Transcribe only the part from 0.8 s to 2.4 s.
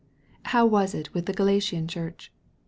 it with the Galatian Church